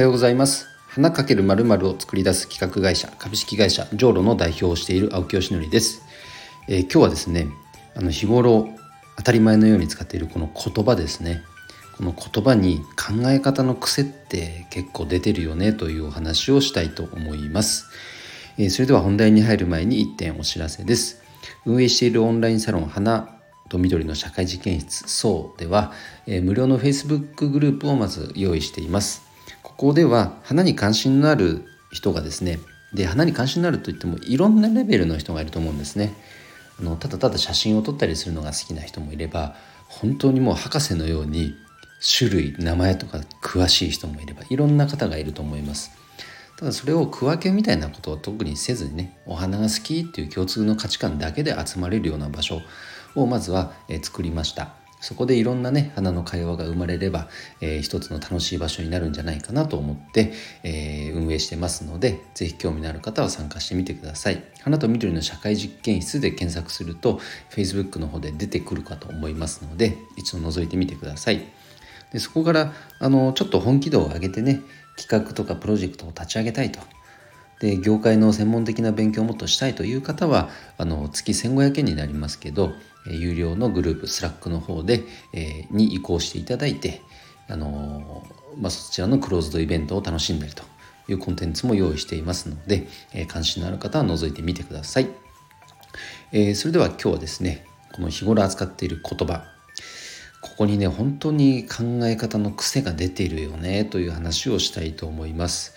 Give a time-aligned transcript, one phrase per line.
[0.00, 0.66] はようございます。
[0.88, 6.00] 花かけるまるを作り出す企画会社株式会社ジョーロの代表をしている青木よしのりです、
[6.68, 7.48] えー、今日はですね
[7.94, 8.70] あの日頃
[9.18, 11.42] 当たり前のように使っているこの言葉ですね。
[11.98, 17.84] この言葉に考え方の癖って結構出てるよねというお話をしたいと思います、
[18.56, 21.20] えー、それでは本題に入る前に1点お知らせです。
[21.66, 25.92] 運営しているオンラインサロン花と緑の社会実験室そうでは、
[26.26, 29.28] えー、無料の Facebook グループをまず用意しています。
[29.62, 32.58] ここでは花に関心のある人がですね
[32.92, 36.12] で花に関心のあるといってもいろんなレベルの人がいると思うんですね。
[36.80, 39.54] あのただただ写真を撮ったりするのが好きな人もいれば
[39.86, 41.54] 本当にもう博士のように
[42.18, 45.90] 種類名前とか詳しい人もいればいろんな方がいると思います。
[46.56, 52.60] ただそれを区分けみたいなことを特にせずにねお花が好きっていう共通の価値観だけで集まれるような場所
[53.16, 54.79] をまずは、作りました。
[55.00, 57.28] そこでいろんなね花の会話が生まれれば、
[57.60, 64.44] えー、一つの楽しい場所になるんじゃないかなと思って、えー、運営してますので是非興味のある方は参加してみてください。
[64.62, 71.48] 花と緑の社会実験室で検索すると Facebook の方で出てくるかと思いますので一度覗いてみてください。
[72.12, 74.60] でそこからあのちょっと本気度を上げてね
[74.96, 76.80] 企画とかプロジェクトを立ち上げたいと
[77.60, 82.72] で業界の専門的な勉強をもっとしたいという方はあの月1500円になりますけど
[83.06, 87.00] 有料のグループスラックの方で、えー、に移行していただいて、
[87.48, 88.26] あの
[88.58, 90.62] まあ、そちらのクローズドイベントを楽しんだりと
[91.08, 95.08] いうコンテンツも用意していますので、えー、関心のある方は覗いてみてください、
[96.32, 99.44] えー、それでは今日はですねこの日頃扱っている言葉
[100.40, 105.74] ここにね本当に考え方の癖が出ているよねという話をしたいと思います。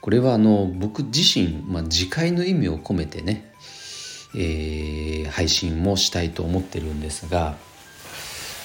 [0.00, 3.52] これはあの僕自身、まあ、自戒の意味を込めてね、
[4.34, 7.56] えー、配信もしたいと思ってるんですが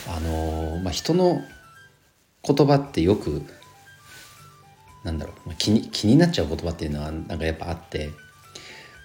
[0.08, 1.42] あの、まあ、人の
[2.44, 3.42] 言葉ってよく
[5.03, 8.12] なんだろう気に気になっちゃう言葉っていうのはなんかやっぱあって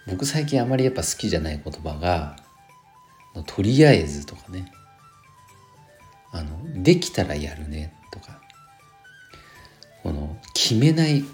[0.06, 2.36] 僕最近あまりやっぱ好きじゃない言葉が
[3.47, 4.70] 「とりあえず」とかね
[6.32, 8.41] 「あのできたらやるね」とか
[10.03, 11.24] この決めない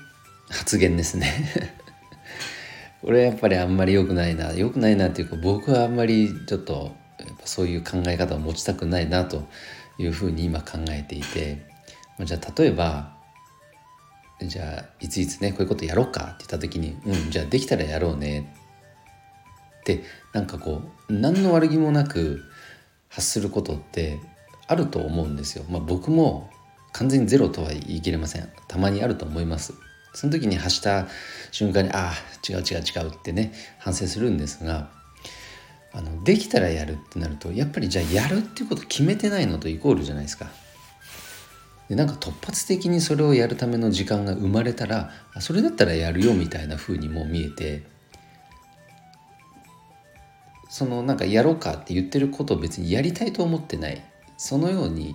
[0.50, 1.72] 発言ですね
[3.02, 6.94] これやっぱりあんまり良くないな良くないなっていうか僕はあんまりちょっと
[7.44, 9.44] そういう考え方を持ちたくないなと
[9.98, 11.66] いうふうに今考えていて
[12.20, 13.14] じゃあ例えば
[14.42, 18.54] じゃあいついつねこういうことやろうかって言った時にうんじゃあできたらやろうね
[19.80, 22.42] ってなんかこう何の悪気もなく
[23.08, 24.18] 発することって
[24.66, 25.64] あると思うんですよ。
[25.68, 26.50] まあ、僕も
[26.92, 28.48] 完全にゼロとは言い切れません。
[28.66, 29.74] たまにあると思います。
[30.14, 31.08] その時に発した
[31.50, 32.14] 瞬間にああ
[32.48, 34.88] 違う違う違うってね反省するんですが
[35.92, 40.46] あのできたらやるってなるとやっぱりじゃあやるっていうこと決めてないのとイコールじゃないですか。
[41.88, 45.10] でなんか突発的にそれをやるための時間が生まれたら
[45.40, 47.82] それだったらやるよみたいな風にも見えて
[50.70, 54.02] そのなんかやろうかって言ってることを別にやりたいと思ってない
[54.38, 55.14] そのように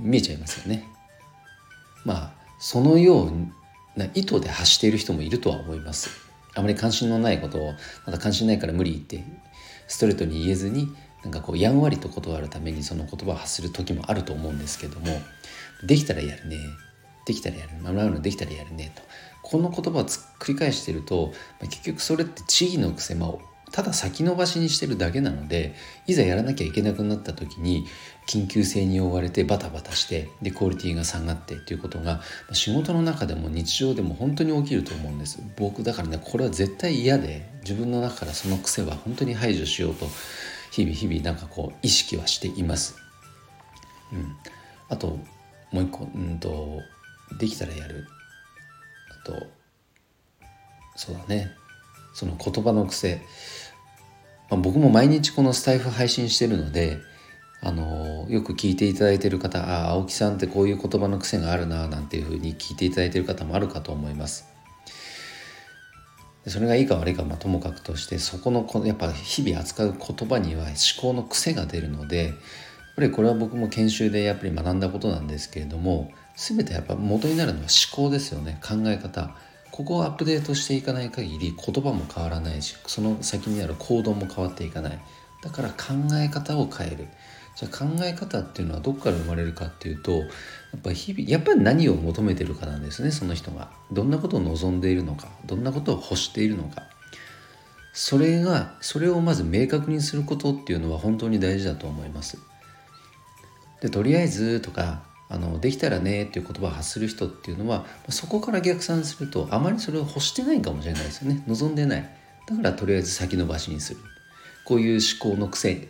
[0.00, 0.88] 見えちゃいますよね。
[2.04, 3.30] まあそのよう
[3.96, 6.10] な意図で発している人もいるとは思います。
[6.54, 7.74] あまり関心のないことを
[8.06, 9.24] まだ関心ないから無理って
[9.88, 15.06] ストレートに言えずになんかこうやんわりと断るためにその言葉を発する時もあると思うんですけども
[15.82, 16.56] できたらやるね
[17.26, 19.02] できたらやるもらうのできたらやるねと。
[19.42, 23.30] この言葉を繰り返してると結局それって地位の癖、まあ、
[23.72, 25.74] ただ先延ばしにしてるだけなので
[26.06, 27.86] いざやらなきゃいけなくなった時に
[28.28, 32.20] 緊急性に追われてバタバタしてでクオリティが下がってっていうことが
[32.52, 35.42] 仕事の中でも日常でも本当に起きると思うんです。
[35.56, 40.06] 僕だからねこれは絶対嫌で自分の中からその癖は本当に排除しようと
[40.70, 42.96] 日々日々なんかこう意識はしています、
[44.12, 44.36] うん、
[44.88, 45.18] あと
[45.70, 46.80] もう一個うんと
[47.38, 48.06] できたらやる。
[49.22, 49.46] あと
[50.96, 51.50] そうだね。
[52.14, 53.22] その言葉の癖。
[54.52, 56.98] まあ、僕も毎日このスタイフ配信してるので
[57.62, 64.46] あのよく聞いていただいてる方ああ青木さんってこういう言葉の癖があるななんていうふうに聞いていただいてる方もあるかと思います。
[66.46, 72.34] それがいいか悪いかまあともかくとしてそこのやっぱ日々扱う言葉には思考の癖が出るのでやっ
[72.96, 79.34] ぱりこれは僕も研修でやっぱり学んだことなんですけれども全てやっぱ元になるのは思考ですよね考え方。
[79.72, 84.98] ここをアップデートしていかない限り言葉も変わらないしその先にある行動も変わっていかない。
[85.42, 87.08] だから考え方を変える。
[87.56, 90.24] じゃあ考え方っていうのはどこから生まれるかっていうとや
[90.76, 93.70] っぱ日々やっぱり何を求めてるかなんですねその人が。
[93.90, 96.82] どんなことを望んでいるのかどんなことを欲しているのか。
[97.94, 102.38] それがそれをまず明確にすることっていうのは本当に大事だと思います。
[103.80, 105.02] でとりあえずとか
[105.32, 111.42] あのできたらねっていう言葉を発する人っていうのはそこから逆算するとあまりそれを欲してないかもしれないですよね。
[111.46, 112.10] 望んでない。
[112.46, 114.00] だからとりあえず先延ばしにする。
[114.66, 115.88] こういう思考の癖考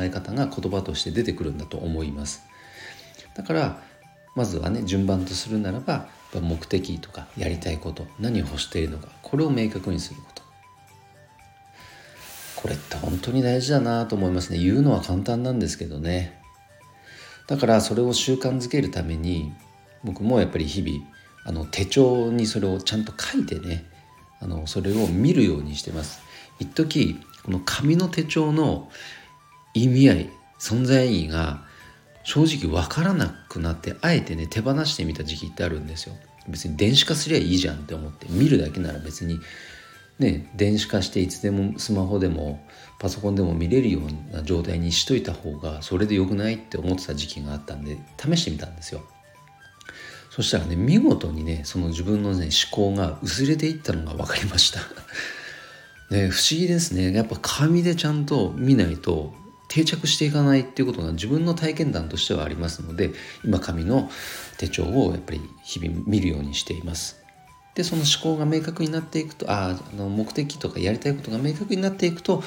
[0.00, 2.42] え方が言葉として出てくるんだと思います。
[3.36, 3.80] だから
[4.34, 10.42] まずはね順番とするならば目的とかやりたいこと何を欲しているのかこれを明確にすること。
[12.56, 14.58] これって本当に大事だなと思いますね。
[14.58, 16.41] 言うのは簡単なんですけどね。
[17.52, 19.52] だからそれを習慣づけるために
[20.02, 21.04] 僕もやっぱり日々
[21.44, 23.84] あの手帳にそれをちゃんと書いてね
[24.40, 26.22] あのそれを見るようにしてます。
[26.60, 28.88] 一時この紙の手帳の
[29.74, 31.62] 意味合い存在意義が
[32.24, 36.14] 正直分からなくなってあえてね手放してみた時期ってあるんですよ。
[36.48, 39.38] 別に電子化すりゃいいじゃんって思って見るだけなら別に
[40.18, 42.66] ね電子化していつでもスマホでも
[42.98, 49.02] パソコンでも見れるような状態にしといた方がそれでよくないって思ってた時期があったんで試してみたんですよ。
[50.30, 54.80] そしたらね見事にねその自分のね思考が薄れていったのが分かりました。
[56.14, 57.12] ね不思議ですね。
[57.12, 59.34] やっぱ紙でちゃんと見ないと
[59.68, 63.12] 定着していかないっていうことが自分の体験談としてはありますので
[63.42, 64.10] 今紙の
[64.58, 67.21] 手帳をやっぱり日々見るようにしています。
[67.74, 72.42] でその思考が明確になっていくとああの目的とかやりたいことが明確になっていくと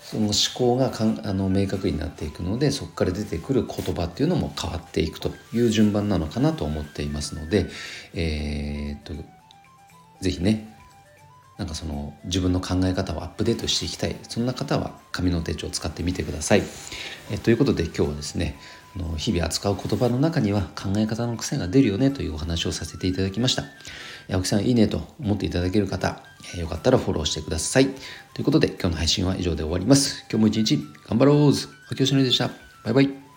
[0.00, 7.66] その思考がかんあの明確になっていくのでそこから出てくる言葉っていうのも変わっていくという順番なのかなと思っていますので
[8.14, 9.12] えー、っと
[10.20, 10.74] 是非ね
[11.58, 16.62] なんかその自分の考え方をアップデートしていきたいそんな方は紙の手帳を使ってみてください。
[17.32, 18.56] えということで今日はですね
[19.16, 23.64] 日々扱う言葉の中には考え方の癖が出るよねというお話をさせていただきました。
[24.30, 26.22] 青木さんいいねと思っていただける方、
[26.56, 27.88] えよかったらフォローしてください。
[28.34, 30.24] ということで今日の配信は以上で終わります。
[30.30, 30.78] 今日も一日
[31.08, 31.52] 頑張ろう青
[31.96, 32.50] 木よしのりでした。
[32.84, 33.27] バイバイ。